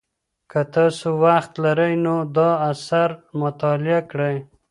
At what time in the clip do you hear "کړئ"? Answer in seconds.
4.11-4.35